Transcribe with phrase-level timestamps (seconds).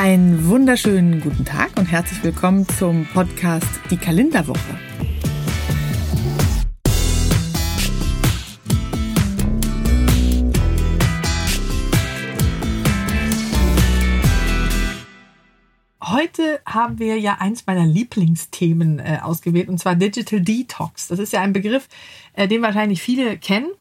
[0.00, 4.78] Einen wunderschönen guten Tag und herzlich willkommen zum Podcast Die Kalenderwoche.
[16.00, 21.08] Heute haben wir ja eins meiner Lieblingsthemen äh, ausgewählt, und zwar Digital Detox.
[21.08, 21.88] Das ist ja ein Begriff,
[22.34, 23.72] äh, den wahrscheinlich viele kennen.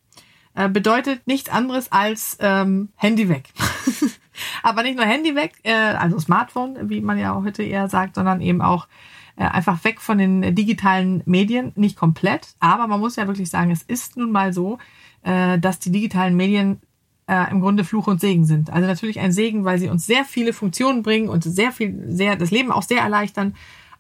[0.56, 3.50] Äh, bedeutet nichts anderes als ähm, Handy weg.
[4.64, 8.42] Aber nicht nur Handy weg, äh, also Smartphone, wie man ja heute eher sagt, sondern
[8.42, 8.88] eben auch
[9.36, 11.72] äh, einfach weg von den digitalen Medien.
[11.76, 14.80] Nicht komplett, aber man muss ja wirklich sagen, es ist nun mal so,
[15.24, 16.82] äh, dass die digitalen Medien
[17.28, 18.72] äh, im Grunde Fluch und Segen sind.
[18.72, 22.36] Also natürlich ein Segen, weil sie uns sehr viele Funktionen bringen und sehr viel, sehr
[22.36, 23.54] das Leben auch sehr erleichtern.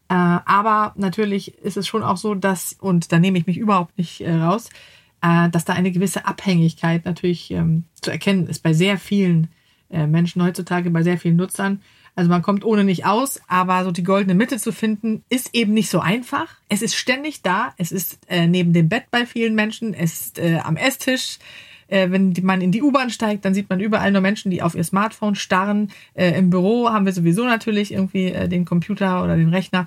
[0.09, 3.97] Äh, aber natürlich ist es schon auch so, dass, und da nehme ich mich überhaupt
[3.97, 4.69] nicht äh, raus,
[5.21, 9.49] äh, dass da eine gewisse Abhängigkeit natürlich ähm, zu erkennen ist bei sehr vielen
[9.89, 11.81] Menschen heutzutage, bei sehr vielen Nutzern.
[12.17, 15.73] Also man kommt ohne nicht aus, aber so die goldene Mitte zu finden, ist eben
[15.73, 16.47] nicht so einfach.
[16.67, 17.75] Es ist ständig da.
[17.77, 19.93] Es ist äh, neben dem Bett bei vielen Menschen.
[19.93, 21.37] Es ist äh, am Esstisch.
[21.89, 24.73] Äh, wenn man in die U-Bahn steigt, dann sieht man überall nur Menschen, die auf
[24.73, 25.91] ihr Smartphone starren.
[26.15, 29.85] Äh, Im Büro haben wir sowieso natürlich irgendwie äh, den Computer oder den Rechner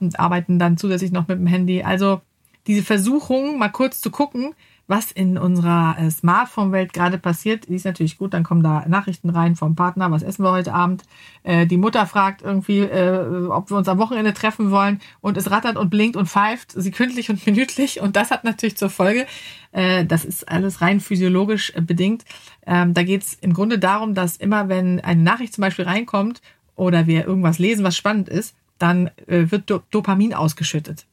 [0.00, 1.82] und arbeiten dann zusätzlich noch mit dem Handy.
[1.82, 2.20] Also
[2.66, 4.54] diese Versuchung, mal kurz zu gucken,
[4.90, 8.34] was in unserer äh, Smartphone-Welt gerade passiert, die ist natürlich gut.
[8.34, 11.04] Dann kommen da Nachrichten rein vom Partner, was essen wir heute Abend.
[11.44, 15.52] Äh, die Mutter fragt irgendwie, äh, ob wir uns am Wochenende treffen wollen und es
[15.52, 18.00] rattert und blinkt und pfeift, sekündlich und minütlich.
[18.00, 19.26] Und das hat natürlich zur Folge,
[19.72, 22.24] das ist alles rein physiologisch bedingt.
[22.66, 26.42] Ähm, da geht es im Grunde darum, dass immer, wenn eine Nachricht zum Beispiel reinkommt
[26.74, 31.06] oder wir irgendwas lesen, was spannend ist, dann wird Dopamin ausgeschüttet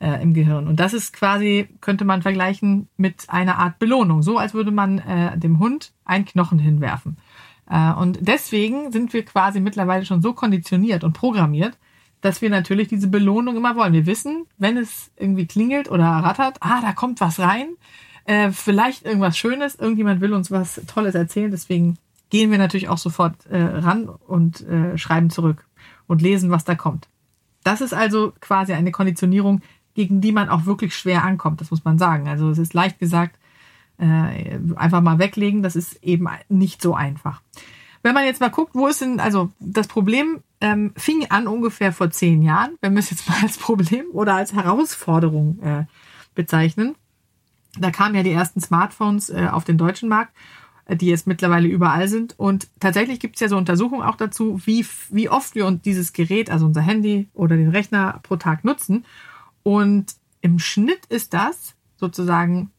[0.00, 0.66] äh, im Gehirn.
[0.66, 4.22] Und das ist quasi, könnte man vergleichen mit einer Art Belohnung.
[4.22, 7.16] So als würde man äh, dem Hund einen Knochen hinwerfen.
[7.68, 11.76] Äh, und deswegen sind wir quasi mittlerweile schon so konditioniert und programmiert,
[12.20, 13.92] dass wir natürlich diese Belohnung immer wollen.
[13.92, 17.68] Wir wissen, wenn es irgendwie klingelt oder rattert, ah, da kommt was rein,
[18.24, 21.98] äh, vielleicht irgendwas Schönes, irgendjemand will uns was Tolles erzählen, deswegen
[22.30, 25.66] gehen wir natürlich auch sofort äh, ran und äh, schreiben zurück
[26.06, 27.08] und lesen, was da kommt.
[27.62, 29.60] Das ist also quasi eine Konditionierung,
[29.96, 32.28] gegen die man auch wirklich schwer ankommt, das muss man sagen.
[32.28, 33.36] Also es ist leicht gesagt,
[33.98, 37.40] äh, einfach mal weglegen, das ist eben nicht so einfach.
[38.02, 41.92] Wenn man jetzt mal guckt, wo ist denn, also das Problem ähm, fing an ungefähr
[41.92, 45.84] vor zehn Jahren, wenn wir es jetzt mal als Problem oder als Herausforderung äh,
[46.34, 46.94] bezeichnen.
[47.78, 50.32] Da kamen ja die ersten Smartphones äh, auf den deutschen Markt,
[50.84, 52.38] äh, die jetzt mittlerweile überall sind.
[52.38, 56.12] Und tatsächlich gibt es ja so Untersuchungen auch dazu, wie, wie oft wir uns dieses
[56.12, 59.06] Gerät, also unser Handy oder den Rechner pro Tag nutzen.
[59.66, 62.70] Und im Schnitt ist das sozusagen,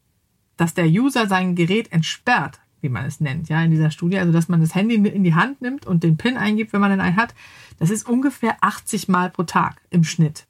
[0.56, 4.18] dass der User sein Gerät entsperrt, wie man es nennt, ja, in dieser Studie.
[4.18, 6.90] Also, dass man das Handy in die Hand nimmt und den PIN eingibt, wenn man
[6.90, 7.34] den einen hat.
[7.78, 10.46] Das ist ungefähr 80 Mal pro Tag im Schnitt.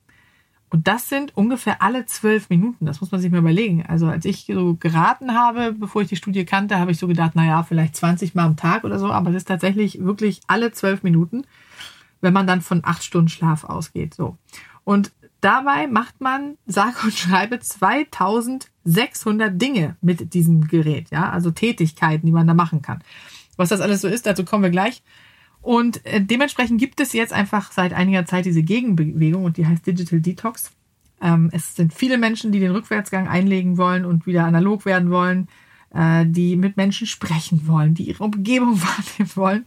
[0.70, 2.86] Und das sind ungefähr alle zwölf Minuten.
[2.86, 3.84] Das muss man sich mal überlegen.
[3.84, 7.34] Also als ich so geraten habe, bevor ich die Studie kannte, habe ich so gedacht,
[7.34, 9.10] naja, vielleicht 20 Mal am Tag oder so.
[9.10, 11.42] Aber es ist tatsächlich wirklich alle zwölf Minuten,
[12.20, 14.14] wenn man dann von acht Stunden Schlaf ausgeht.
[14.14, 14.38] So.
[14.84, 15.10] Und
[15.40, 22.32] Dabei macht man, sage und schreibe, 2600 Dinge mit diesem Gerät, ja, also Tätigkeiten, die
[22.32, 23.04] man da machen kann.
[23.56, 25.02] Was das alles so ist, dazu kommen wir gleich.
[25.60, 29.86] Und äh, dementsprechend gibt es jetzt einfach seit einiger Zeit diese Gegenbewegung und die heißt
[29.86, 30.72] Digital Detox.
[31.20, 35.48] Ähm, es sind viele Menschen, die den Rückwärtsgang einlegen wollen und wieder analog werden wollen,
[35.92, 39.64] äh, die mit Menschen sprechen wollen, die ihre Umgebung wahrnehmen wollen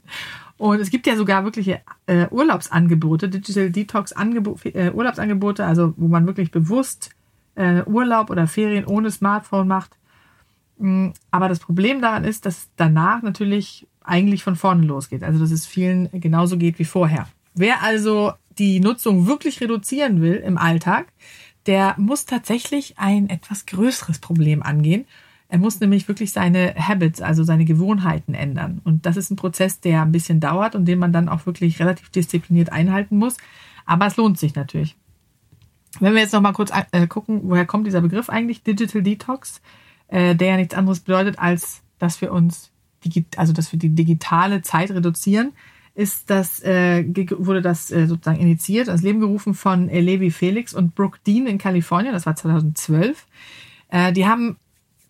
[0.62, 6.08] und es gibt ja sogar wirkliche äh, Urlaubsangebote, Digital Detox -Angebo äh, Urlaubsangebote, also wo
[6.08, 7.10] man wirklich bewusst
[7.56, 9.98] äh, Urlaub oder Ferien ohne Smartphone macht.
[10.78, 15.24] Mm, aber das Problem daran ist, dass danach natürlich eigentlich von vorne losgeht.
[15.24, 17.28] Also dass es vielen genauso geht wie vorher.
[17.56, 21.08] Wer also die Nutzung wirklich reduzieren will im Alltag,
[21.66, 25.06] der muss tatsächlich ein etwas größeres Problem angehen.
[25.52, 28.80] Er muss nämlich wirklich seine Habits, also seine Gewohnheiten ändern.
[28.86, 31.78] Und das ist ein Prozess, der ein bisschen dauert und den man dann auch wirklich
[31.82, 33.36] relativ diszipliniert einhalten muss.
[33.86, 34.96] Aber es lohnt sich natürlich.
[36.00, 39.62] Wenn wir jetzt noch mal kurz äh, gucken, woher kommt dieser Begriff eigentlich, Digital Detox,
[40.08, 42.72] äh, der ja nichts anderes bedeutet, als dass wir uns,
[43.36, 45.52] also dass wir die digitale Zeit reduzieren,
[45.96, 47.04] ist das, äh,
[47.40, 52.14] wurde das sozusagen initiiert, als Leben gerufen von Levi Felix und Brooke Dean in Kalifornien,
[52.14, 53.28] das war 2012.
[53.90, 54.56] Äh, die haben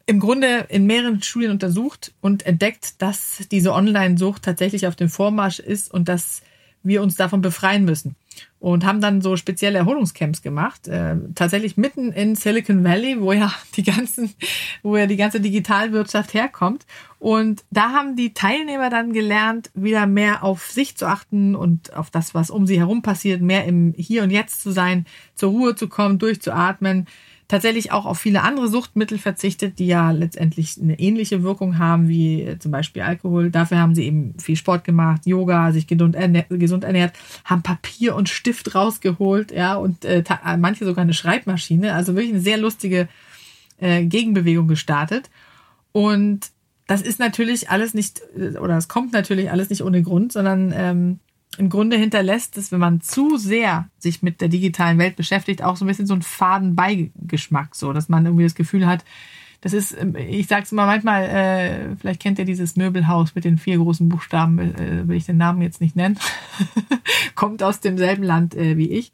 [0.06, 5.60] im Grunde in mehreren Studien untersucht und entdeckt, dass diese Online-Sucht tatsächlich auf dem Vormarsch
[5.60, 6.42] ist und dass
[6.84, 8.16] wir uns davon befreien müssen.
[8.60, 13.52] und haben dann so spezielle Erholungscamps gemacht, äh, tatsächlich mitten in Silicon Valley, wo ja
[13.76, 14.34] die ganzen,
[14.84, 16.86] wo ja die ganze Digitalwirtschaft herkommt.
[17.20, 22.10] Und da haben die Teilnehmer dann gelernt, wieder mehr auf sich zu achten und auf
[22.10, 25.06] das, was um sie herum passiert, mehr im Hier und Jetzt zu sein,
[25.36, 27.08] zur Ruhe zu kommen, durchzuatmen,
[27.52, 32.44] tatsächlich auch auf viele andere Suchtmittel verzichtet, die ja letztendlich eine ähnliche Wirkung haben wie
[32.44, 33.52] äh, zum Beispiel Alkohol.
[33.52, 37.14] Dafür haben sie eben viel Sport gemacht, Yoga, sich gesund ernährt, gesund ernährt
[37.44, 40.24] haben Papier und Stift rausgeholt, ja, und äh,
[40.60, 41.94] manche sogar eine Schreibmaschine.
[41.94, 43.10] Also wirklich eine sehr lustige
[43.82, 45.30] äh, Gegenbewegung gestartet.
[45.92, 46.52] Und
[46.88, 50.74] das ist natürlich alles nicht, äh, oder es kommt natürlich alles nicht ohne Grund, sondern
[50.74, 51.20] ähm,
[51.58, 55.76] im Grunde hinterlässt es, wenn man zu sehr sich mit der digitalen Welt beschäftigt, auch
[55.76, 59.04] so ein bisschen so einen faden Beigeschmack, so dass man irgendwie das Gefühl hat,
[59.62, 63.58] das ist, ähm, ich sag's immer manchmal, äh, vielleicht kennt ihr dieses Möbelhaus mit den
[63.58, 66.18] vier großen Buchstaben, äh, will ich den Namen jetzt nicht nennen,
[67.36, 69.12] kommt aus demselben Land äh, wie ich.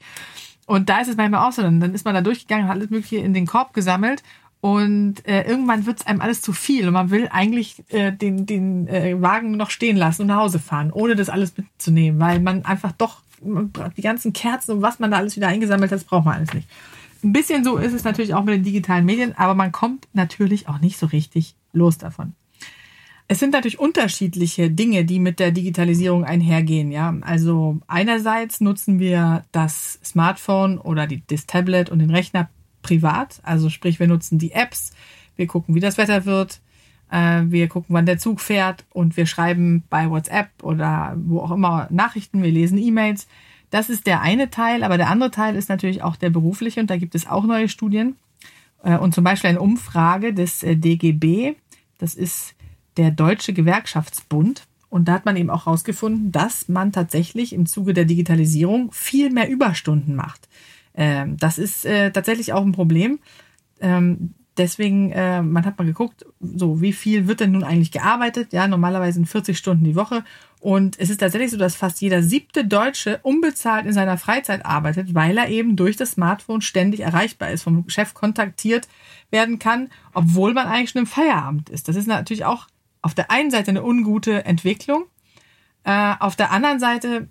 [0.66, 3.18] Und da ist es manchmal auch so, dann ist man da durchgegangen, hat alles Mögliche
[3.18, 4.24] in den Korb gesammelt
[4.60, 8.46] und äh, irgendwann wird es einem alles zu viel und man will eigentlich äh, den,
[8.46, 12.40] den äh, Wagen noch stehen lassen und nach Hause fahren, ohne das alles mitzunehmen, weil
[12.40, 16.26] man einfach doch die ganzen Kerzen und was man da alles wieder eingesammelt hat, braucht
[16.26, 16.68] man alles nicht.
[17.24, 20.68] Ein bisschen so ist es natürlich auch mit den digitalen Medien, aber man kommt natürlich
[20.68, 22.34] auch nicht so richtig los davon.
[23.28, 26.92] Es sind natürlich unterschiedliche Dinge, die mit der Digitalisierung einhergehen.
[26.92, 32.50] Ja, also einerseits nutzen wir das Smartphone oder die, das Tablet und den Rechner
[32.88, 33.42] privat.
[33.44, 34.94] Also sprich, wir nutzen die Apps,
[35.36, 36.62] wir gucken, wie das Wetter wird,
[37.12, 41.52] äh, wir gucken, wann der Zug fährt und wir schreiben bei WhatsApp oder wo auch
[41.52, 43.28] immer Nachrichten, wir lesen E-Mails.
[43.70, 46.90] Das ist der eine Teil, aber der andere Teil ist natürlich auch der berufliche und
[46.90, 48.16] da gibt es auch neue Studien.
[48.84, 51.56] Äh, und zum Beispiel eine Umfrage des äh, DGB,
[51.98, 52.56] das ist
[52.96, 54.64] der Deutsche Gewerkschaftsbund.
[54.90, 59.30] Und da hat man eben auch herausgefunden, dass man tatsächlich im Zuge der Digitalisierung viel
[59.32, 60.48] mehr Überstunden macht.
[60.98, 63.20] Ähm, das ist äh, tatsächlich auch ein Problem.
[63.80, 68.52] Ähm, deswegen, äh, man hat mal geguckt, so wie viel wird denn nun eigentlich gearbeitet?
[68.52, 70.24] Ja, normalerweise sind 40 Stunden die Woche.
[70.60, 75.14] Und es ist tatsächlich so, dass fast jeder siebte Deutsche unbezahlt in seiner Freizeit arbeitet,
[75.14, 78.88] weil er eben durch das Smartphone ständig erreichbar ist, vom Chef kontaktiert
[79.30, 81.88] werden kann, obwohl man eigentlich schon im Feierabend ist.
[81.88, 82.68] Das ist natürlich auch
[83.04, 85.06] auf der einen Seite eine ungute Entwicklung.
[85.84, 87.30] Äh, auf der anderen Seite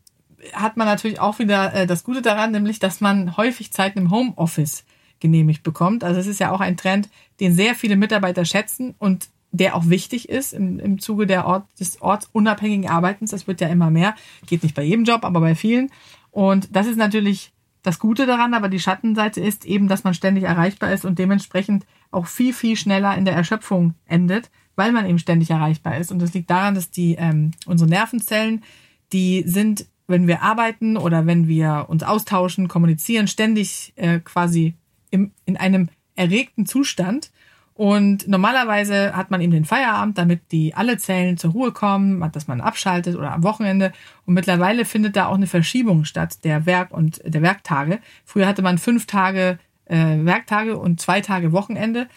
[0.52, 4.10] hat man natürlich auch wieder äh, das Gute daran, nämlich, dass man häufig Zeiten im
[4.10, 4.84] Homeoffice
[5.20, 6.04] genehmigt bekommt.
[6.04, 7.08] Also es ist ja auch ein Trend,
[7.40, 11.66] den sehr viele Mitarbeiter schätzen und der auch wichtig ist im, im Zuge der Ort,
[11.80, 13.30] des ortsunabhängigen Arbeitens.
[13.30, 14.14] Das wird ja immer mehr.
[14.46, 15.90] Geht nicht bei jedem Job, aber bei vielen.
[16.30, 20.44] Und das ist natürlich das Gute daran, aber die Schattenseite ist eben, dass man ständig
[20.44, 25.18] erreichbar ist und dementsprechend auch viel, viel schneller in der Erschöpfung endet, weil man eben
[25.18, 26.10] ständig erreichbar ist.
[26.10, 28.64] Und das liegt daran, dass die ähm, unsere Nervenzellen,
[29.12, 34.74] die sind wenn wir arbeiten oder wenn wir uns austauschen, kommunizieren, ständig äh, quasi
[35.10, 37.30] im, in einem erregten Zustand.
[37.74, 42.48] Und normalerweise hat man eben den Feierabend, damit die alle Zellen zur Ruhe kommen, dass
[42.48, 43.92] man abschaltet oder am Wochenende.
[44.24, 47.98] Und mittlerweile findet da auch eine Verschiebung statt der Werk- und der Werktage.
[48.24, 52.08] Früher hatte man fünf Tage äh, Werktage und zwei Tage Wochenende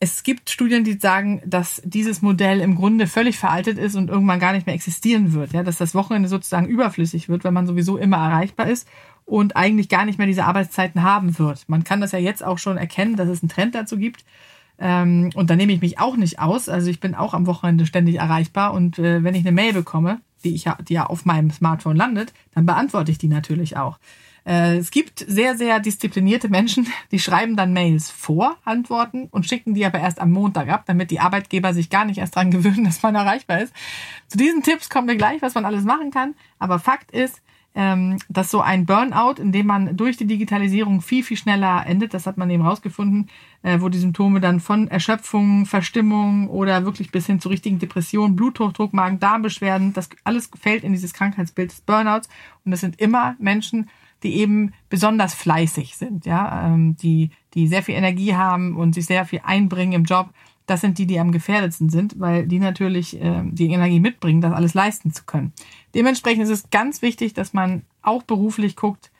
[0.00, 4.40] es gibt Studien, die sagen, dass dieses Modell im Grunde völlig veraltet ist und irgendwann
[4.40, 5.52] gar nicht mehr existieren wird.
[5.52, 8.88] Ja, dass das Wochenende sozusagen überflüssig wird, wenn man sowieso immer erreichbar ist
[9.24, 11.68] und eigentlich gar nicht mehr diese Arbeitszeiten haben wird.
[11.68, 14.24] Man kann das ja jetzt auch schon erkennen, dass es einen Trend dazu gibt.
[14.78, 16.68] Ähm, und da nehme ich mich auch nicht aus.
[16.68, 20.20] Also ich bin auch am Wochenende ständig erreichbar und äh, wenn ich eine Mail bekomme,
[20.42, 23.98] die ich die ja auf meinem Smartphone landet, dann beantworte ich die natürlich auch.
[24.44, 29.74] Äh, es gibt sehr, sehr disziplinierte Menschen, die schreiben dann Mails vor, Antworten und schicken
[29.74, 32.84] die aber erst am Montag ab, damit die Arbeitgeber sich gar nicht erst dran gewöhnen,
[32.84, 33.72] dass man erreichbar ist.
[34.28, 36.34] Zu diesen Tipps kommen wir gleich, was man alles machen kann.
[36.58, 37.40] Aber Fakt ist,
[37.76, 42.14] ähm, dass so ein Burnout, in dem man durch die Digitalisierung viel, viel schneller endet,
[42.14, 43.28] das hat man eben rausgefunden,
[43.62, 48.36] äh, wo die Symptome dann von Erschöpfung, Verstimmung oder wirklich bis hin zu richtigen Depressionen,
[48.36, 52.28] Bluthochdruck, Magen-Darm-Beschwerden, das alles fällt in dieses Krankheitsbild des Burnouts.
[52.64, 53.90] Und das sind immer Menschen,
[54.24, 59.06] die eben besonders fleißig sind, ja, ähm, die, die sehr viel Energie haben und sich
[59.06, 60.30] sehr viel einbringen im Job.
[60.66, 64.54] Das sind die, die am gefährdetsten sind, weil die natürlich äh, die Energie mitbringen, das
[64.54, 65.52] alles leisten zu können.
[65.94, 69.12] Dementsprechend ist es ganz wichtig, dass man auch beruflich guckt,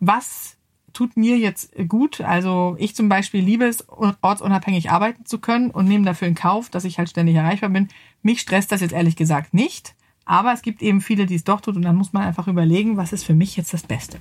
[0.00, 0.58] was
[0.92, 2.20] tut mir jetzt gut.
[2.20, 6.68] Also ich zum Beispiel liebe es, ortsunabhängig arbeiten zu können und nehme dafür in Kauf,
[6.68, 7.88] dass ich halt ständig erreichbar bin.
[8.22, 9.94] Mich stresst das jetzt ehrlich gesagt nicht.
[10.24, 12.96] Aber es gibt eben viele, die es doch tut und dann muss man einfach überlegen,
[12.96, 14.18] was ist für mich jetzt das Beste.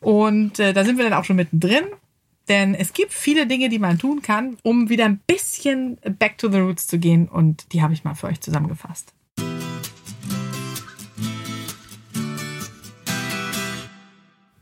[0.00, 1.84] Und äh, da sind wir dann auch schon mittendrin,
[2.48, 6.50] denn es gibt viele Dinge, die man tun kann, um wieder ein bisschen back to
[6.50, 9.14] the roots zu gehen und die habe ich mal für euch zusammengefasst.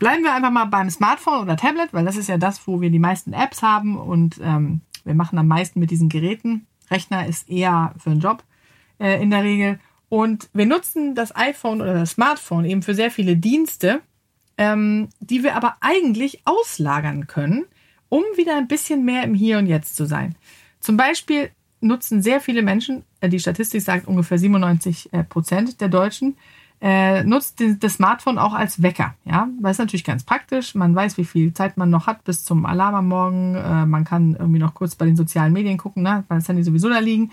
[0.01, 2.89] Bleiben wir einfach mal beim Smartphone oder Tablet, weil das ist ja das, wo wir
[2.89, 6.65] die meisten Apps haben und ähm, wir machen am meisten mit diesen Geräten.
[6.89, 8.43] Rechner ist eher für einen Job
[8.99, 9.79] äh, in der Regel.
[10.11, 14.01] Und wir nutzen das iPhone oder das Smartphone eben für sehr viele Dienste,
[14.57, 17.63] ähm, die wir aber eigentlich auslagern können,
[18.09, 20.35] um wieder ein bisschen mehr im Hier und Jetzt zu sein.
[20.81, 25.87] Zum Beispiel nutzen sehr viele Menschen, äh, die Statistik sagt ungefähr 97 äh, Prozent der
[25.87, 26.35] Deutschen,
[26.81, 29.15] äh, nutzt das Smartphone auch als Wecker.
[29.23, 30.75] Ja, das ist natürlich ganz praktisch.
[30.75, 33.55] Man weiß, wie viel Zeit man noch hat bis zum Alarm am Morgen.
[33.55, 36.63] Äh, man kann irgendwie noch kurz bei den sozialen Medien gucken, ne, weil das Handy
[36.63, 37.31] sowieso da liegen.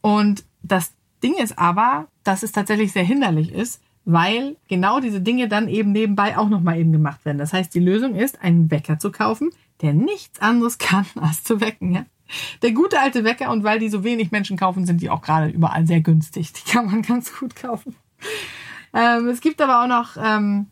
[0.00, 0.92] Und das
[1.22, 5.92] Ding ist aber, dass es tatsächlich sehr hinderlich ist, weil genau diese Dinge dann eben
[5.92, 7.38] nebenbei auch nochmal eben gemacht werden.
[7.38, 11.60] Das heißt, die Lösung ist, einen Wecker zu kaufen, der nichts anderes kann, als zu
[11.60, 11.94] wecken.
[11.94, 12.04] Ja?
[12.62, 15.48] Der gute alte Wecker und weil die so wenig Menschen kaufen, sind die auch gerade
[15.48, 16.52] überall sehr günstig.
[16.52, 17.94] Die kann man ganz gut kaufen.
[18.92, 20.66] Ähm, es gibt aber auch noch ähm,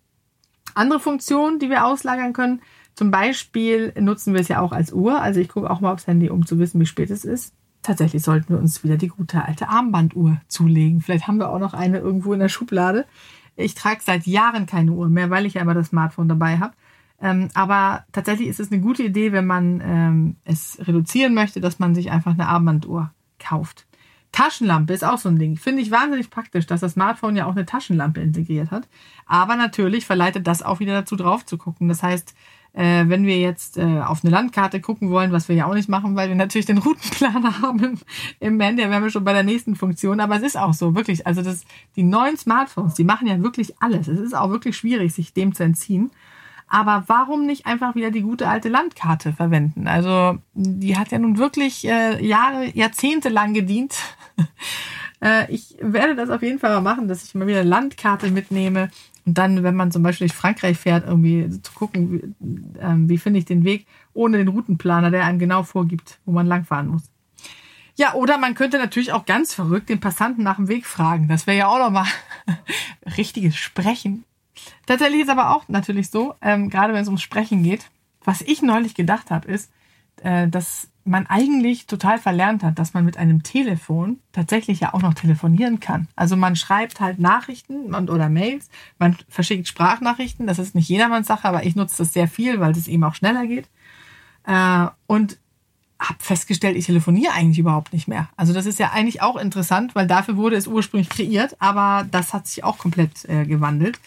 [0.74, 2.62] andere Funktionen, die wir auslagern können.
[2.94, 5.20] Zum Beispiel nutzen wir es ja auch als Uhr.
[5.20, 7.54] Also ich gucke auch mal aufs Handy, um zu wissen, wie spät es ist.
[7.82, 11.00] Tatsächlich sollten wir uns wieder die gute alte Armbanduhr zulegen.
[11.00, 13.06] Vielleicht haben wir auch noch eine irgendwo in der Schublade.
[13.56, 16.74] Ich trage seit Jahren keine Uhr mehr, weil ich ja immer das Smartphone dabei habe.
[17.20, 21.78] Ähm, aber tatsächlich ist es eine gute Idee, wenn man ähm, es reduzieren möchte, dass
[21.78, 23.86] man sich einfach eine Armbanduhr kauft.
[24.32, 25.56] Taschenlampe ist auch so ein Ding.
[25.56, 28.88] Finde ich wahnsinnig praktisch, dass das Smartphone ja auch eine Taschenlampe integriert hat.
[29.26, 31.88] Aber natürlich verleitet das auch wieder dazu, drauf zu gucken.
[31.88, 32.34] Das heißt,
[32.74, 35.88] äh, wenn wir jetzt äh, auf eine Landkarte gucken wollen, was wir ja auch nicht
[35.88, 38.00] machen, weil wir natürlich den Routenplaner haben
[38.40, 40.20] im, Handy, wären wir schon bei der nächsten Funktion.
[40.20, 41.26] Aber es ist auch so, wirklich.
[41.26, 41.64] Also das,
[41.96, 44.08] die neuen Smartphones, die machen ja wirklich alles.
[44.08, 46.10] Es ist auch wirklich schwierig, sich dem zu entziehen.
[46.66, 49.86] Aber warum nicht einfach wieder die gute alte Landkarte verwenden?
[49.86, 53.94] Also die hat ja nun wirklich äh, Jahre, Jahrzehnte lang gedient.
[55.22, 58.30] äh, ich werde das auf jeden Fall mal machen, dass ich mal wieder eine Landkarte
[58.30, 58.90] mitnehme
[59.24, 63.18] und dann, wenn man zum Beispiel durch Frankreich fährt, irgendwie zu gucken, wie, äh, wie
[63.18, 67.02] finde ich den Weg ohne den Routenplaner, der einem genau vorgibt, wo man langfahren muss.
[67.96, 71.28] Ja, oder man könnte natürlich auch ganz verrückt den Passanten nach dem Weg fragen.
[71.28, 72.06] Das wäre ja auch nochmal
[73.16, 74.24] richtiges Sprechen.
[74.86, 77.90] Tatsächlich ist aber auch natürlich so, ähm, gerade wenn es ums Sprechen geht,
[78.24, 79.70] was ich neulich gedacht habe, ist,
[80.22, 85.02] äh, dass man eigentlich total verlernt hat, dass man mit einem Telefon tatsächlich ja auch
[85.02, 86.08] noch telefonieren kann.
[86.14, 91.26] Also man schreibt halt Nachrichten und, oder Mails, man verschickt Sprachnachrichten, das ist nicht jedermanns
[91.26, 93.68] Sache, aber ich nutze das sehr viel, weil es eben auch schneller geht.
[94.46, 95.38] Äh, und
[95.98, 98.28] habe festgestellt, ich telefoniere eigentlich überhaupt nicht mehr.
[98.36, 102.32] Also das ist ja eigentlich auch interessant, weil dafür wurde es ursprünglich kreiert, aber das
[102.32, 104.00] hat sich auch komplett äh, gewandelt.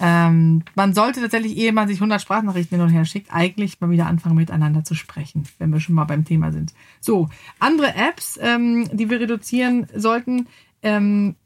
[0.00, 3.90] Ähm, man sollte tatsächlich, ehe man sich 100 Sprachnachrichten hin und her schickt, eigentlich mal
[3.90, 6.72] wieder anfangen, miteinander zu sprechen, wenn wir schon mal beim Thema sind.
[7.00, 10.46] So, andere Apps, ähm, die wir reduzieren sollten,
[10.82, 11.36] ähm,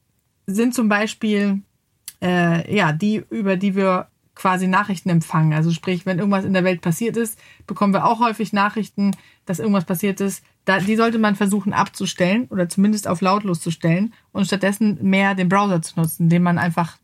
[0.47, 1.61] sind zum Beispiel,
[2.23, 5.55] äh, ja, die, über die wir quasi Nachrichten empfangen.
[5.55, 9.13] Also sprich, wenn irgendwas in der Welt passiert ist, bekommen wir auch häufig Nachrichten,
[9.47, 10.45] dass irgendwas passiert ist.
[10.67, 15.35] Da, die sollte man versuchen abzustellen oder zumindest auf lautlos zu stellen und stattdessen mehr
[15.35, 16.99] den Browser zu nutzen, indem man einfach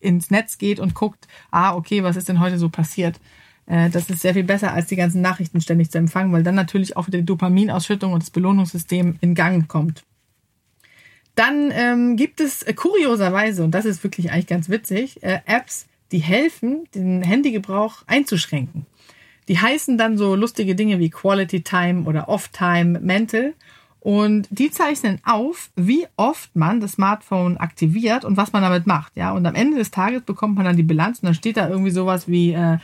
[0.00, 3.20] ins Netz geht und guckt, ah, okay, was ist denn heute so passiert?
[3.66, 6.54] Äh, das ist sehr viel besser, als die ganzen Nachrichten ständig zu empfangen, weil dann
[6.54, 10.04] natürlich auch wieder die Dopaminausschüttung und das Belohnungssystem in Gang kommt.
[11.34, 15.86] Dann ähm, gibt es äh, kurioserweise, und das ist wirklich eigentlich ganz witzig, äh, Apps,
[16.10, 18.86] die helfen, den Handygebrauch einzuschränken.
[19.46, 23.54] Die heißen dann so lustige Dinge wie Quality Time oder Off Time Mental.
[24.00, 29.16] Und die zeichnen auf, wie oft man das Smartphone aktiviert und was man damit macht.
[29.16, 31.68] Ja, und am Ende des Tages bekommt man dann die Bilanz und dann steht da
[31.68, 32.78] irgendwie sowas wie äh,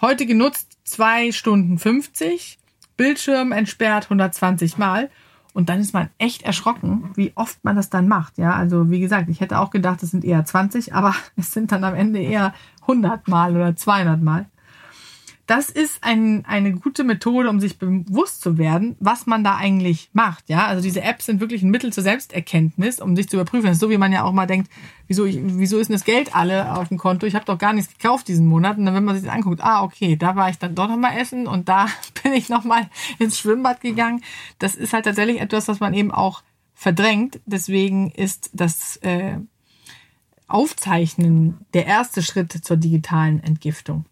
[0.00, 2.58] heute genutzt zwei Stunden 50,
[2.96, 5.10] Bildschirm entsperrt 120 Mal.
[5.54, 8.38] Und dann ist man echt erschrocken, wie oft man das dann macht.
[8.38, 11.72] Ja, also wie gesagt, ich hätte auch gedacht, es sind eher 20, aber es sind
[11.72, 14.46] dann am Ende eher 100 Mal oder 200 Mal
[15.48, 20.10] das ist ein, eine gute Methode, um sich bewusst zu werden, was man da eigentlich
[20.12, 20.50] macht.
[20.50, 23.64] Ja, also diese Apps sind wirklich ein Mittel zur Selbsterkenntnis, um sich zu überprüfen.
[23.64, 24.70] Das ist so wie man ja auch mal denkt,
[25.06, 27.24] wieso, ich, wieso ist denn das Geld alle auf dem Konto?
[27.24, 28.76] Ich habe doch gar nichts gekauft diesen Monat.
[28.76, 30.98] Und dann, wenn man sich das anguckt, ah, okay, da war ich dann doch noch
[30.98, 31.86] mal essen und da
[32.22, 34.22] bin ich noch mal ins Schwimmbad gegangen.
[34.58, 36.42] Das ist halt tatsächlich etwas, was man eben auch
[36.74, 37.40] verdrängt.
[37.46, 39.38] Deswegen ist das äh,
[40.46, 44.04] Aufzeichnen der erste Schritt zur digitalen Entgiftung.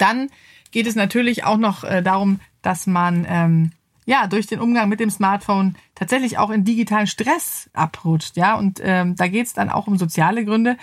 [0.00, 0.30] Dann
[0.70, 3.72] geht es natürlich auch noch äh, darum, dass man ähm,
[4.06, 8.36] ja durch den Umgang mit dem Smartphone tatsächlich auch in digitalen Stress abrutscht.
[8.36, 10.76] Ja, und ähm, da geht es dann auch um soziale Gründe.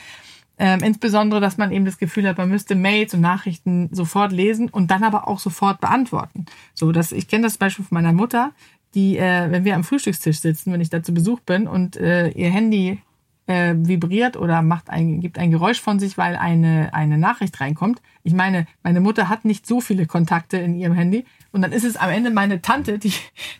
[0.59, 4.69] Ähm, insbesondere, dass man eben das Gefühl hat, man müsste Mails und Nachrichten sofort lesen
[4.69, 6.45] und dann aber auch sofort beantworten.
[6.73, 8.51] So, dass ich kenne das Beispiel von meiner Mutter,
[8.95, 12.29] die, äh, wenn wir am Frühstückstisch sitzen, wenn ich da zu Besuch bin und äh,
[12.29, 12.99] ihr Handy
[13.47, 18.01] äh, vibriert oder macht ein, gibt ein Geräusch von sich, weil eine, eine Nachricht reinkommt.
[18.23, 21.25] Ich meine, meine Mutter hat nicht so viele Kontakte in ihrem Handy.
[21.53, 23.13] Und dann ist es am Ende meine Tante, die,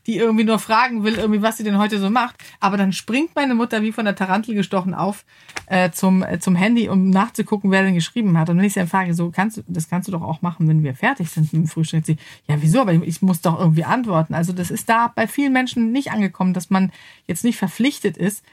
[0.05, 2.35] die irgendwie nur fragen will, irgendwie, was sie denn heute so macht.
[2.59, 5.25] Aber dann springt meine Mutter wie von der Tarantel gestochen auf
[5.67, 8.49] äh, zum, äh, zum Handy, um nachzugucken, wer denn geschrieben hat.
[8.49, 10.67] Und wenn ich sie dann frage, so, kannst du, das kannst du doch auch machen,
[10.67, 12.05] wenn wir fertig sind mit dem Frühstück.
[12.05, 12.17] Sie,
[12.47, 12.81] ja, wieso?
[12.81, 14.33] Aber ich, ich muss doch irgendwie antworten.
[14.33, 16.91] Also das ist da bei vielen Menschen nicht angekommen, dass man
[17.25, 18.43] jetzt nicht verpflichtet ist,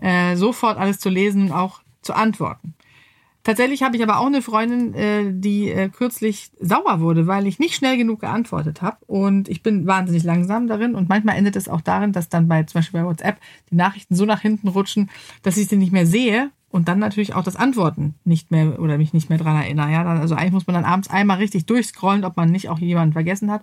[0.00, 2.74] äh, sofort alles zu lesen und auch zu antworten.
[3.44, 7.58] Tatsächlich habe ich aber auch eine Freundin, äh, die äh, kürzlich sauer wurde, weil ich
[7.58, 8.98] nicht schnell genug geantwortet habe.
[9.08, 10.94] Und ich bin wahnsinnig langsam darin.
[10.94, 14.14] Und manchmal endet es auch darin, dass dann bei zum Beispiel bei WhatsApp die Nachrichten
[14.14, 15.10] so nach hinten rutschen,
[15.42, 18.96] dass ich sie nicht mehr sehe und dann natürlich auch das Antworten nicht mehr oder
[18.96, 19.90] mich nicht mehr dran erinnere.
[19.90, 23.12] Ja, also eigentlich muss man dann abends einmal richtig durchscrollen, ob man nicht auch jemanden
[23.12, 23.62] vergessen hat.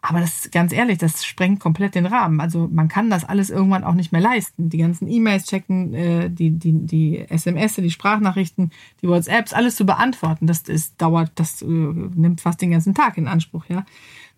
[0.00, 2.40] Aber das ist ganz ehrlich, das sprengt komplett den Rahmen.
[2.40, 4.70] Also man kann das alles irgendwann auch nicht mehr leisten.
[4.70, 8.70] Die ganzen E-Mails checken, äh, die, die, die SMS, die Sprachnachrichten,
[9.02, 13.18] die WhatsApps, alles zu beantworten, das ist, dauert, das äh, nimmt fast den ganzen Tag
[13.18, 13.84] in Anspruch, ja.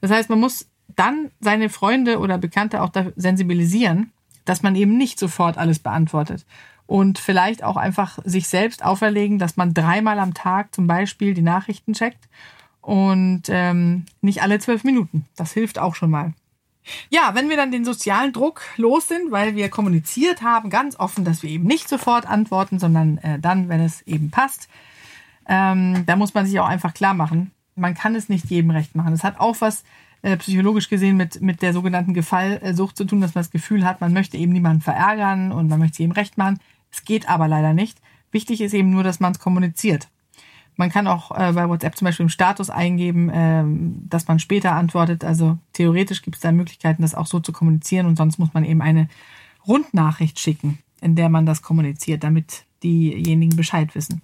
[0.00, 4.12] Das heißt, man muss dann seine Freunde oder Bekannte auch da sensibilisieren,
[4.46, 6.46] dass man eben nicht sofort alles beantwortet.
[6.86, 11.42] Und vielleicht auch einfach sich selbst auferlegen, dass man dreimal am Tag zum Beispiel die
[11.42, 12.28] Nachrichten checkt
[12.80, 15.26] und ähm, nicht alle zwölf Minuten.
[15.36, 16.32] Das hilft auch schon mal.
[17.10, 21.24] Ja, wenn wir dann den sozialen Druck los sind, weil wir kommuniziert haben, ganz offen,
[21.24, 24.68] dass wir eben nicht sofort antworten, sondern äh, dann, wenn es eben passt,
[25.46, 28.94] ähm, da muss man sich auch einfach klar machen, man kann es nicht jedem recht
[28.94, 29.12] machen.
[29.12, 29.84] Es hat auch was
[30.22, 34.00] äh, psychologisch gesehen mit, mit der sogenannten Gefallsucht zu tun, dass man das Gefühl hat,
[34.00, 36.60] man möchte eben niemanden verärgern und man möchte jedem recht machen.
[36.90, 37.98] Es geht aber leider nicht.
[38.30, 40.08] Wichtig ist eben nur, dass man es kommuniziert.
[40.80, 44.72] Man kann auch äh, bei WhatsApp zum Beispiel im Status eingeben, ähm, dass man später
[44.72, 45.24] antwortet.
[45.24, 48.64] Also theoretisch gibt es da Möglichkeiten, das auch so zu kommunizieren und sonst muss man
[48.64, 49.10] eben eine
[49.68, 54.22] Rundnachricht schicken, in der man das kommuniziert, damit diejenigen Bescheid wissen.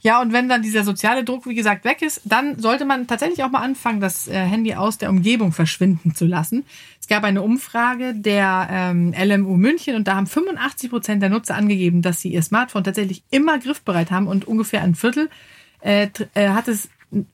[0.00, 3.42] Ja, und wenn dann dieser soziale Druck, wie gesagt, weg ist, dann sollte man tatsächlich
[3.42, 6.64] auch mal anfangen, das äh, Handy aus der Umgebung verschwinden zu lassen.
[7.00, 11.56] Es gab eine Umfrage der ähm, LMU München und da haben 85 Prozent der Nutzer
[11.56, 15.28] angegeben, dass sie ihr Smartphone tatsächlich immer griffbereit haben und ungefähr ein Viertel
[15.80, 16.88] äh, äh, hat es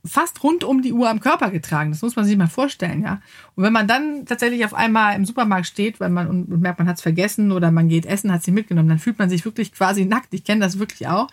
[0.05, 1.91] fast rund um die Uhr am Körper getragen.
[1.91, 3.21] Das muss man sich mal vorstellen, ja.
[3.57, 6.89] Und wenn man dann tatsächlich auf einmal im Supermarkt steht, weil man und, merkt, man
[6.89, 9.73] hat es vergessen oder man geht essen, hat sie mitgenommen, dann fühlt man sich wirklich
[9.73, 10.33] quasi nackt.
[10.33, 11.29] Ich kenne das wirklich auch.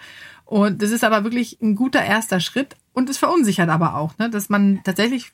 [0.45, 4.29] Und das ist aber wirklich ein guter erster Schritt und es verunsichert aber auch, ne,
[4.29, 5.31] dass man tatsächlich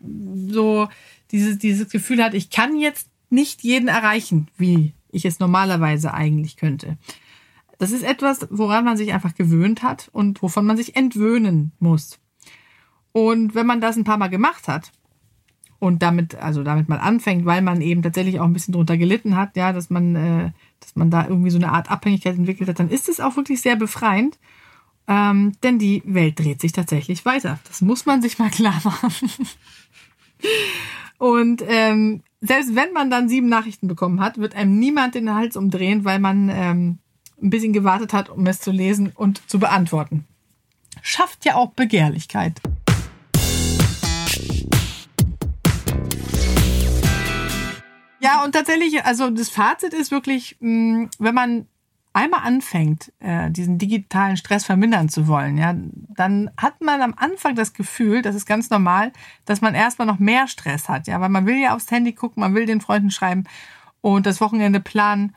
[0.48, 0.90] so
[1.32, 6.58] dieses, dieses Gefühl hat, ich kann jetzt nicht jeden erreichen, wie ich es normalerweise eigentlich
[6.58, 6.98] könnte.
[7.78, 12.20] Das ist etwas, woran man sich einfach gewöhnt hat und wovon man sich entwöhnen muss.
[13.12, 14.92] Und wenn man das ein paar Mal gemacht hat
[15.80, 19.36] und damit, also damit mal anfängt, weil man eben tatsächlich auch ein bisschen drunter gelitten
[19.36, 22.80] hat, ja, dass man, äh, dass man da irgendwie so eine Art Abhängigkeit entwickelt hat,
[22.80, 24.40] dann ist es auch wirklich sehr befreiend.
[25.08, 27.60] Ähm, denn die Welt dreht sich tatsächlich weiter.
[27.68, 29.30] Das muss man sich mal klar machen.
[31.18, 35.56] Und ähm, selbst wenn man dann sieben Nachrichten bekommen hat, wird einem niemand den Hals
[35.58, 37.00] umdrehen, weil man ähm,
[37.42, 40.26] ein bisschen gewartet hat, um es zu lesen und zu beantworten.
[41.02, 42.62] Schafft ja auch Begehrlichkeit.
[48.20, 51.68] Ja, und tatsächlich, also das Fazit ist wirklich, mm, wenn man
[52.14, 57.54] einmal anfängt, äh, diesen digitalen Stress vermindern zu wollen, ja, dann hat man am Anfang
[57.56, 59.14] das Gefühl, das ist ganz normal,
[59.46, 62.42] dass man erstmal noch mehr Stress hat, ja, weil man will ja aufs Handy gucken,
[62.42, 63.44] man will den Freunden schreiben
[64.02, 65.36] und das Wochenende planen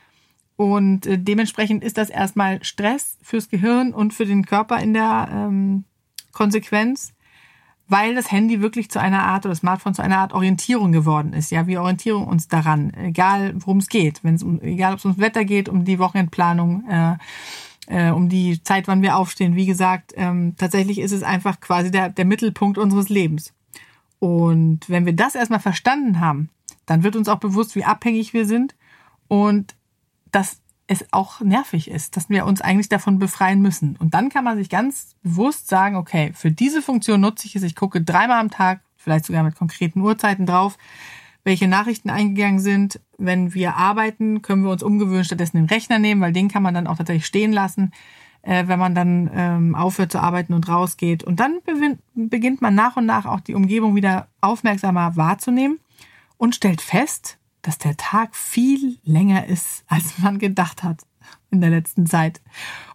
[0.61, 5.27] und äh, dementsprechend ist das erstmal Stress fürs Gehirn und für den Körper in der
[5.33, 5.85] ähm,
[6.33, 7.14] Konsequenz,
[7.88, 11.33] weil das Handy wirklich zu einer Art oder das Smartphone zu einer Art Orientierung geworden
[11.33, 11.51] ist.
[11.51, 14.23] Ja, wir orientieren uns daran, egal worum es geht.
[14.23, 17.16] Wenn es um, egal ob es ums Wetter geht, um die Wochenendplanung, äh,
[17.87, 19.57] äh, um die Zeit, wann wir aufstehen.
[19.57, 23.55] Wie gesagt, ähm, tatsächlich ist es einfach quasi der, der Mittelpunkt unseres Lebens.
[24.18, 26.51] Und wenn wir das erstmal verstanden haben,
[26.85, 28.75] dann wird uns auch bewusst, wie abhängig wir sind
[29.27, 29.75] und
[30.33, 33.97] dass es auch nervig ist, dass wir uns eigentlich davon befreien müssen.
[33.97, 37.62] Und dann kann man sich ganz bewusst sagen, okay, für diese Funktion nutze ich es,
[37.62, 40.77] ich gucke dreimal am Tag, vielleicht sogar mit konkreten Uhrzeiten drauf,
[41.45, 43.01] welche Nachrichten eingegangen sind.
[43.19, 46.75] Wenn wir arbeiten, können wir uns umgewöhnen, stattdessen den Rechner nehmen, weil den kann man
[46.75, 47.93] dann auch tatsächlich stehen lassen,
[48.43, 51.23] äh, wenn man dann ähm, aufhört zu arbeiten und rausgeht.
[51.23, 51.61] Und dann
[52.14, 55.79] beginnt man nach und nach auch die Umgebung wieder aufmerksamer wahrzunehmen
[56.37, 61.03] und stellt fest, dass der Tag viel länger ist, als man gedacht hat
[61.51, 62.40] in der letzten Zeit.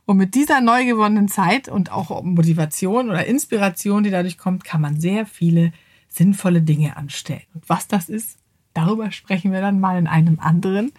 [0.05, 4.81] Und mit dieser neu gewonnenen Zeit und auch Motivation oder Inspiration, die dadurch kommt, kann
[4.81, 5.73] man sehr viele
[6.07, 7.43] sinnvolle Dinge anstellen.
[7.53, 8.37] Und was das ist,
[8.73, 10.91] darüber sprechen wir dann mal in einem anderen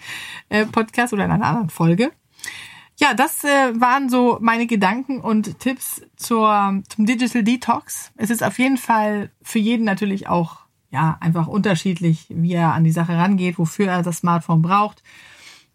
[0.48, 2.10] äh, Podcast oder in einer anderen Folge.
[2.98, 8.10] Ja, das äh, waren so meine Gedanken und Tipps zur, zum Digital Detox.
[8.16, 12.84] Es ist auf jeden Fall für jeden natürlich auch ja einfach unterschiedlich, wie er an
[12.84, 15.02] die Sache rangeht, wofür er das Smartphone braucht.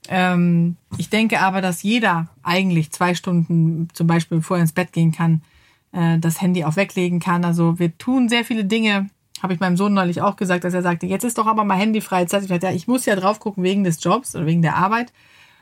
[0.10, 4.94] Ähm, ich denke aber, dass jeder eigentlich zwei Stunden zum Beispiel, bevor er ins Bett
[4.94, 5.42] gehen kann,
[5.92, 7.46] äh, das Handy auch weglegen kann.
[7.46, 9.10] Also wir tun sehr viele Dinge.
[9.42, 11.78] Habe ich meinem Sohn neulich auch gesagt, dass er sagte, jetzt ist doch aber mal
[11.78, 12.44] handyfreie Zeit.
[12.44, 15.14] Ich dachte, ja, ich muss ja drauf gucken wegen des Jobs oder wegen der Arbeit.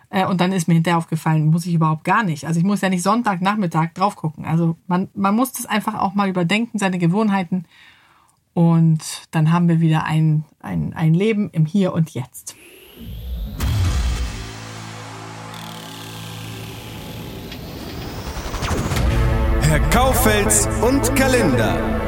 [0.10, 2.46] Äh, und dann ist mir hinterher aufgefallen, muss ich überhaupt gar nicht.
[2.46, 4.46] Also ich muss ja nicht Sonntagnachmittag drauf gucken.
[4.46, 7.66] Also man, man muss das einfach auch mal überdenken, seine Gewohnheiten.
[8.60, 9.00] Und
[9.32, 12.58] dann haben wir wieder ein, ein, ein Leben im Hier und Jetzt.
[19.62, 22.00] Herr Kaufels und Kalender.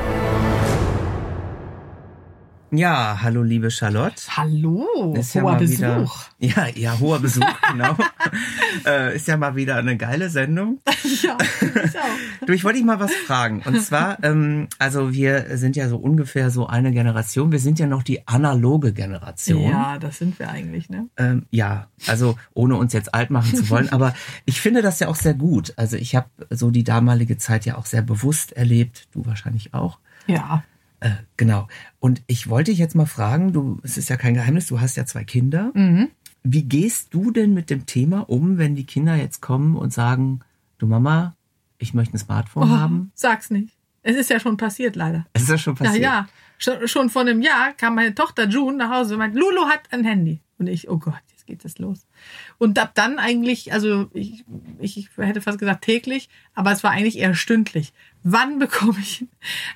[2.72, 4.16] Ja, hallo liebe Charlotte.
[4.36, 6.26] Hallo, Ist hoher ja mal Besuch.
[6.40, 7.96] Wieder, ja, ja, hoher Besuch, genau.
[8.86, 10.80] äh, ist ja mal wieder eine geile Sendung.
[11.22, 12.08] ja, ich auch.
[12.46, 13.62] Du, ich wollte dich mal was fragen.
[13.66, 17.52] Und zwar, ähm, also wir sind ja so ungefähr so eine Generation.
[17.52, 19.70] Wir sind ja noch die analoge Generation.
[19.70, 21.08] Ja, das sind wir eigentlich, ne?
[21.18, 25.08] Ähm, ja, also ohne uns jetzt alt machen zu wollen, aber ich finde das ja
[25.08, 25.74] auch sehr gut.
[25.76, 30.00] Also ich habe so die damalige Zeit ja auch sehr bewusst erlebt, du wahrscheinlich auch.
[30.28, 30.64] Ja.
[31.00, 31.68] Äh, genau.
[32.00, 34.96] Und ich wollte dich jetzt mal fragen, du, es ist ja kein Geheimnis, du hast
[34.96, 35.72] ja zwei Kinder.
[35.74, 36.10] Mhm.
[36.44, 40.40] Wie gehst du denn mit dem Thema um, wenn die Kinder jetzt kommen und sagen,
[40.80, 41.36] du Mama,
[41.78, 43.12] ich möchte ein Smartphone Oh, haben?
[43.14, 43.74] sag's nicht.
[44.04, 45.28] Es ist ja schon passiert, leider.
[45.34, 46.04] Es ist ja schon passiert.
[46.04, 46.28] Ja, ja.
[46.58, 49.82] Schon, schon vor einem Jahr kam meine Tochter June nach Hause und meinte, Lulu hat
[49.92, 50.40] ein Handy.
[50.58, 52.06] Und ich, oh Gott, jetzt geht das los.
[52.60, 54.44] Und ab dann eigentlich, also ich,
[54.80, 57.94] ich, ich hätte fast gesagt täglich, aber es war eigentlich eher stündlich.
[58.24, 59.26] Wann bekomme ich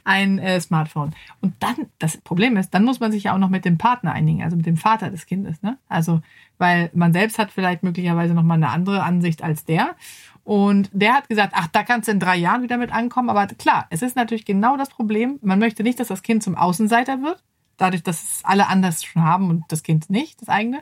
[0.03, 1.15] ein äh, Smartphone?
[1.41, 4.11] Und dann, das Problem ist, dann muss man sich ja auch noch mit dem Partner
[4.11, 5.61] einigen, also mit dem Vater des Kindes.
[5.63, 5.77] Ne?
[5.87, 6.21] Also,
[6.57, 9.95] weil man selbst hat vielleicht möglicherweise nochmal eine andere Ansicht als der.
[10.43, 13.29] Und der hat gesagt, ach, da kannst du in drei Jahren wieder mit ankommen.
[13.29, 15.39] Aber klar, es ist natürlich genau das Problem.
[15.41, 17.43] Man möchte nicht, dass das Kind zum Außenseiter wird,
[17.77, 20.81] dadurch, dass es alle anders schon haben und das Kind nicht, das eigene.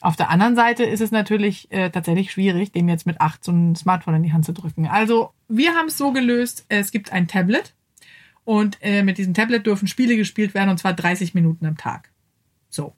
[0.00, 3.52] Auf der anderen Seite ist es natürlich äh, tatsächlich schwierig, dem jetzt mit acht so
[3.52, 4.86] ein Smartphone in die Hand zu drücken.
[4.86, 7.74] Also wir haben es so gelöst, es gibt ein Tablet
[8.44, 12.12] und äh, mit diesem Tablet dürfen Spiele gespielt werden und zwar 30 Minuten am Tag.
[12.68, 12.94] So.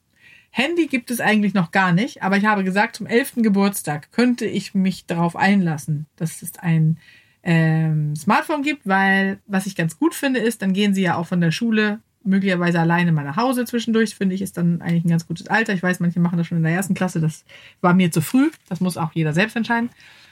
[0.51, 3.33] Handy gibt es eigentlich noch gar nicht, aber ich habe gesagt, zum 11.
[3.37, 6.97] Geburtstag könnte ich mich darauf einlassen, dass es ein
[7.43, 11.27] ähm, Smartphone gibt, weil was ich ganz gut finde ist, dann gehen sie ja auch
[11.27, 15.09] von der Schule möglicherweise alleine mal nach Hause zwischendurch, finde ich, ist dann eigentlich ein
[15.09, 15.73] ganz gutes Alter.
[15.73, 17.45] Ich weiß, manche machen das schon in der ersten Klasse, das
[17.81, 19.89] war mir zu früh, das muss auch jeder selbst entscheiden.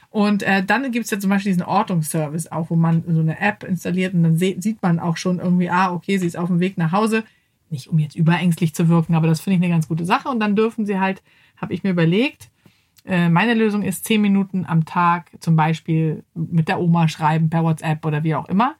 [0.09, 3.39] Und äh, dann gibt es ja zum Beispiel diesen Ortungsservice auch, wo man so eine
[3.39, 6.59] App installiert und dann sieht man auch schon irgendwie, ah, okay, sie ist auf dem
[6.59, 7.23] Weg nach Hause.
[7.69, 10.29] Nicht um jetzt überängstlich zu wirken, aber das finde ich eine ganz gute Sache.
[10.29, 11.21] Und dann dürfen sie halt,
[11.57, 12.49] habe ich mir überlegt,
[13.05, 17.63] äh, meine Lösung ist zehn Minuten am Tag zum Beispiel mit der Oma schreiben per
[17.63, 18.75] WhatsApp oder wie auch immer.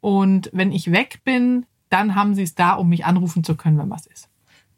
[0.00, 3.78] Und wenn ich weg bin, dann haben sie es da, um mich anrufen zu können,
[3.78, 4.28] wenn was ist.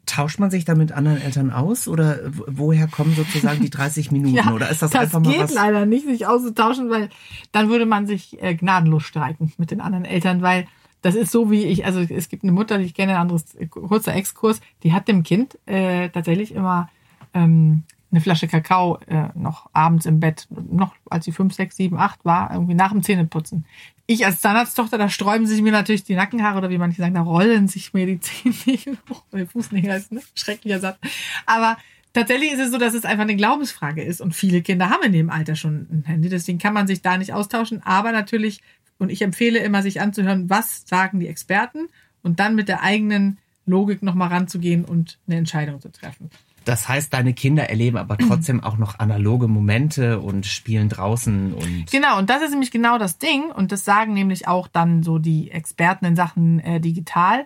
[0.05, 4.11] Tauscht man sich da mit anderen Eltern aus oder wo- woher kommen sozusagen die 30
[4.11, 4.49] Minuten?
[4.49, 5.53] oder ist das, einfach mal geht was?
[5.53, 7.09] leider nicht, sich auszutauschen, weil
[7.53, 10.65] dann würde man sich äh, gnadenlos streiten mit den anderen Eltern, weil
[11.03, 13.53] das ist so wie ich, also es gibt eine Mutter, die ich kenne, ein anderes
[13.55, 16.89] äh, kurzer Exkurs, die hat dem Kind äh, tatsächlich immer
[17.33, 21.97] ähm, eine Flasche Kakao äh, noch abends im Bett, noch als sie fünf, sechs, sieben,
[21.97, 23.65] acht war, irgendwie nach dem Zähneputzen.
[24.05, 27.21] Ich als Zahnarzttochter, da sträuben sich mir natürlich die Nackenhaare oder wie manche sagen, da
[27.21, 28.19] rollen sich mir die
[29.09, 29.23] hoch.
[29.31, 30.21] Oder Fußnägel ist ne?
[30.35, 30.99] schrecklicher Satz.
[31.45, 31.77] Aber
[32.13, 35.11] tatsächlich ist es so, dass es einfach eine Glaubensfrage ist und viele Kinder haben in
[35.11, 37.81] dem Alter schon ein Handy, deswegen kann man sich da nicht austauschen.
[37.83, 38.61] Aber natürlich,
[39.03, 41.89] und ich empfehle immer, sich anzuhören, was sagen die Experten
[42.23, 46.29] und dann mit der eigenen Logik nochmal ranzugehen und eine Entscheidung zu treffen.
[46.65, 51.91] Das heißt, deine Kinder erleben aber trotzdem auch noch analoge Momente und spielen draußen und
[51.91, 53.51] Genau, und das ist nämlich genau das Ding.
[53.51, 57.45] Und das sagen nämlich auch dann so die Experten in Sachen äh, digital.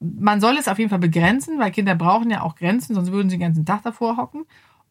[0.00, 3.30] Man soll es auf jeden Fall begrenzen, weil Kinder brauchen ja auch Grenzen, sonst würden
[3.30, 4.44] sie den ganzen Tag davor hocken.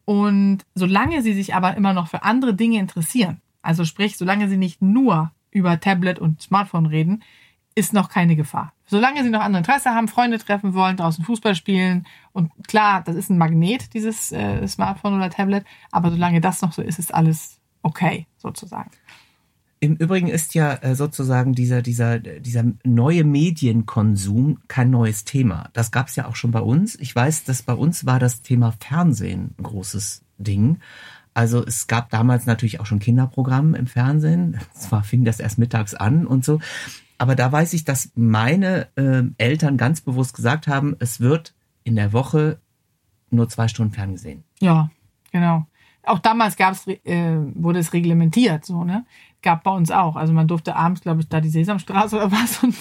[0.04, 4.56] Und solange sie sich aber immer noch für andere Dinge interessieren, also sprich, solange sie
[4.56, 7.22] nicht nur über Tablet und Smartphone reden,
[7.74, 8.72] ist noch keine Gefahr.
[8.86, 13.16] Solange sie noch andere Interesse haben, Freunde treffen wollen, draußen Fußball spielen und klar, das
[13.16, 17.14] ist ein Magnet, dieses äh, Smartphone oder Tablet, aber solange das noch so ist, ist
[17.14, 18.90] alles okay, sozusagen.
[19.82, 25.70] Im Übrigen ist ja äh, sozusagen dieser, dieser, dieser neue Medienkonsum kein neues Thema.
[25.72, 26.96] Das gab es ja auch schon bei uns.
[27.00, 30.80] Ich weiß, dass bei uns war das Thema Fernsehen ein großes Ding.
[31.34, 34.58] Also es gab damals natürlich auch schon Kinderprogramm im Fernsehen.
[34.74, 36.60] Zwar fing das erst mittags an und so.
[37.18, 41.94] Aber da weiß ich, dass meine äh, Eltern ganz bewusst gesagt haben, es wird in
[41.94, 42.60] der Woche
[43.30, 44.42] nur zwei Stunden ferngesehen.
[44.60, 44.90] Ja,
[45.30, 45.66] genau.
[46.02, 49.04] auch damals gab's, äh, wurde es reglementiert, so, ne?
[49.42, 50.16] Gab bei uns auch.
[50.16, 52.74] Also man durfte abends, glaube ich, da die Sesamstraße oder was und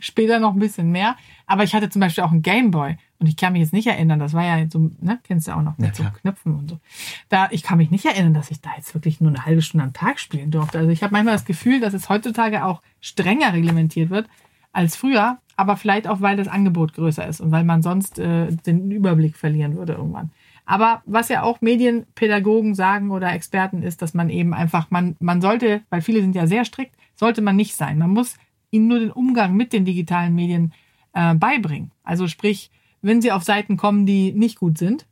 [0.00, 1.16] später noch ein bisschen mehr.
[1.46, 4.18] Aber ich hatte zum Beispiel auch einen Gameboy und ich kann mich jetzt nicht erinnern,
[4.18, 6.10] das war ja so, ne, kennst du auch noch mit Ja, so.
[6.20, 6.80] Knöpfen und so.
[7.28, 9.84] Da, ich kann mich nicht erinnern, dass ich da jetzt wirklich nur eine halbe Stunde
[9.84, 10.78] am Tag spielen durfte.
[10.78, 14.26] Also ich habe manchmal das Gefühl, dass es heutzutage auch strenger reglementiert wird
[14.72, 18.50] als früher, aber vielleicht auch, weil das Angebot größer ist und weil man sonst äh,
[18.50, 20.30] den Überblick verlieren würde irgendwann.
[20.64, 25.42] Aber was ja auch Medienpädagogen sagen oder Experten ist, dass man eben einfach, man, man
[25.42, 27.98] sollte, weil viele sind ja sehr strikt, sollte man nicht sein.
[27.98, 28.36] Man muss
[28.70, 30.72] ihnen nur den Umgang mit den digitalen Medien
[31.12, 31.90] äh, beibringen.
[32.04, 32.70] Also sprich,
[33.02, 35.06] wenn sie auf Seiten kommen, die nicht gut sind,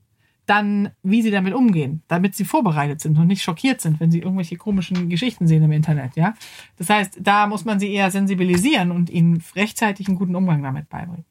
[0.47, 4.21] dann wie sie damit umgehen, damit sie vorbereitet sind und nicht schockiert sind, wenn sie
[4.21, 6.35] irgendwelche komischen Geschichten sehen im Internet, ja.
[6.79, 10.89] Das heißt, da muss man sie eher sensibilisieren und ihnen rechtzeitig einen guten Umgang damit
[10.89, 11.27] beibringen.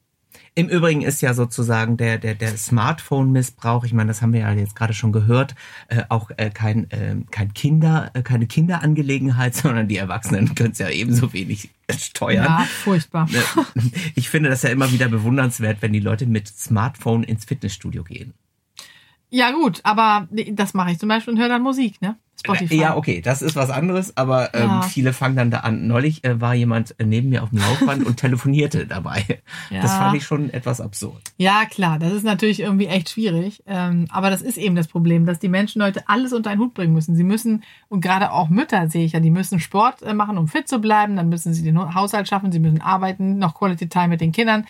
[0.58, 4.52] Im Übrigen ist ja sozusagen der, der, der Smartphone-Missbrauch, ich meine, das haben wir ja
[4.54, 5.54] jetzt gerade schon gehört,
[5.88, 10.80] äh, auch äh, kein, äh, kein Kinder, äh, keine Kinderangelegenheit, sondern die Erwachsenen können es
[10.80, 12.46] ja ebenso wenig steuern.
[12.46, 13.30] Ja, furchtbar.
[13.32, 13.82] Äh,
[14.16, 18.34] Ich finde das ja immer wieder bewundernswert, wenn die Leute mit Smartphone ins Fitnessstudio gehen.
[19.30, 22.16] Ja, gut, aber das mache ich zum Beispiel und höre dann Musik, ne?
[22.40, 22.76] Spotify.
[22.76, 24.82] Ja, okay, das ist was anderes, aber ähm, Ja.
[24.84, 25.88] viele fangen dann da an.
[25.88, 29.26] Neulich äh, war jemand äh, neben mir auf dem Laufband und telefonierte dabei.
[29.72, 29.82] Ja.
[29.82, 31.20] Das fand ich schon etwas absurd.
[31.38, 33.64] Ja, klar, das ist natürlich irgendwie echt schwierig.
[33.66, 36.76] Ähm, aber das ist eben das Problem, dass die Menschen heute alles unter einen Hut
[36.76, 37.16] bringen müssen.
[37.16, 40.48] Sie müssen, und gerade auch Mütter sehe ich ja, die müssen Sport äh, machen, um
[40.48, 41.16] fit zu bleiben.
[41.16, 44.68] Dann müssen sie den Haushalt schaffen, sie müssen arbeiten, noch Quality Time mit den Kindern.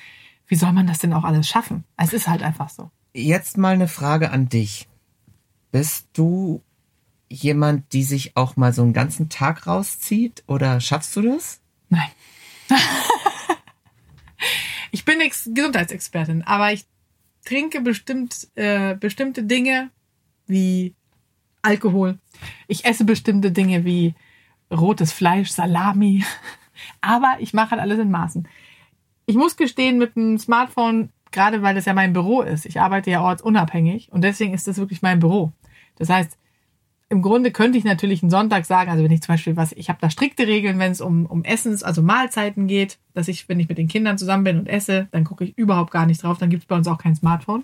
[0.47, 1.83] Wie soll man das denn auch alles schaffen?
[1.97, 2.89] Es ist halt einfach so.
[3.17, 4.87] Jetzt mal eine Frage an dich.
[5.71, 6.61] Bist du
[7.29, 11.59] jemand, die sich auch mal so einen ganzen Tag rauszieht oder schaffst du das?
[11.89, 12.11] Nein.
[14.91, 16.85] ich bin Ex Gesundheitsexpertin, aber ich
[17.43, 19.89] trinke bestimmt äh, bestimmte Dinge
[20.45, 20.93] wie
[21.63, 22.19] Alkohol.
[22.67, 24.13] Ich esse bestimmte Dinge wie
[24.69, 26.23] rotes Fleisch, Salami.
[27.01, 28.47] Aber ich mache halt alles in Maßen.
[29.25, 33.11] Ich muss gestehen, mit dem Smartphone, gerade weil das ja mein Büro ist, ich arbeite
[33.11, 35.51] ja ortsunabhängig und deswegen ist das wirklich mein Büro.
[35.99, 36.35] Das heißt,
[37.09, 39.87] im Grunde könnte ich natürlich einen Sonntag sagen, also wenn ich zum Beispiel was, ich
[39.87, 43.59] habe da strikte Regeln, wenn es um, um Essens, also Mahlzeiten geht, dass ich, wenn
[43.59, 46.39] ich mit den Kindern zusammen bin und esse, dann gucke ich überhaupt gar nicht drauf,
[46.39, 47.63] dann gibt es bei uns auch kein Smartphone.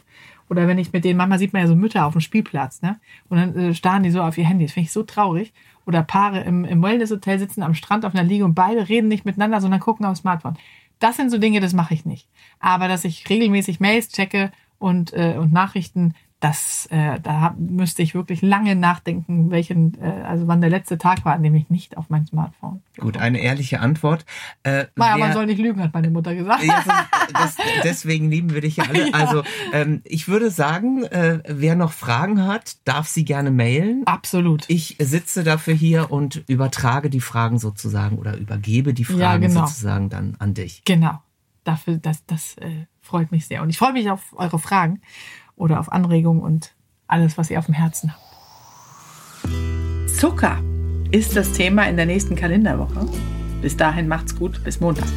[0.50, 3.00] Oder wenn ich mit denen, manchmal sieht man ja so Mütter auf dem Spielplatz, ne?
[3.28, 4.66] Und dann äh, starren die so auf ihr Handy.
[4.66, 5.52] Das finde ich so traurig.
[5.86, 9.26] Oder Paare im, im Wellness-Hotel sitzen am Strand auf einer Liege und beide reden nicht
[9.26, 10.58] miteinander, sondern gucken aufs Smartphone.
[11.04, 12.30] Das sind so Dinge, das mache ich nicht.
[12.62, 16.13] Aber dass ich regelmäßig Mails checke und, äh, und Nachrichten,
[16.44, 21.24] das, äh, da müsste ich wirklich lange nachdenken, welchen, äh, also wann der letzte Tag
[21.24, 22.82] war, an dem ich nicht auf mein Smartphone.
[22.98, 24.26] Gut, eine ehrliche Antwort.
[24.64, 26.62] Äh, Naja, man soll nicht lügen, hat meine Mutter gesagt.
[26.64, 26.84] Ja,
[27.32, 29.04] das, deswegen lieben wir dich ja alle.
[29.14, 29.14] Ja.
[29.14, 34.04] Also ähm, ich würde sagen, äh, wer noch Fragen hat, darf sie gerne mailen.
[34.06, 34.66] Absolut.
[34.70, 39.66] Ich sitze dafür hier und übertrage die Fragen sozusagen oder übergebe die Fragen Ja, genau.
[39.66, 40.84] sozusagen dann an dich.
[40.86, 41.22] Genau.
[41.64, 43.62] Dafür, das, das äh, freut mich sehr.
[43.62, 45.02] Und ich freue mich auf eure Fragen
[45.56, 46.74] oder auf Anregungen und
[47.08, 48.22] alles, was ihr auf dem Herzen habt.
[50.10, 50.58] Zucker
[51.12, 53.08] ist das Thema in der nächsten Kalenderwoche.
[53.62, 55.08] Bis dahin macht's gut, bis Montag.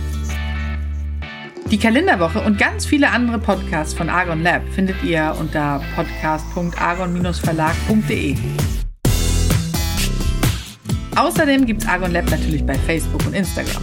[1.71, 8.37] Die Kalenderwoche und ganz viele andere Podcasts von Argon Lab findet ihr unter podcast.argon-verlag.de.
[11.17, 13.83] Außerdem gibt's Argon Lab natürlich bei Facebook und Instagram.